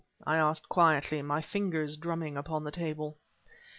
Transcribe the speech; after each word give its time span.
I 0.25 0.37
asked 0.37 0.67
quietly, 0.67 1.21
my 1.21 1.41
fingers 1.43 1.95
drumming 1.95 2.35
upon 2.35 2.63
the 2.63 2.71
table. 2.71 3.19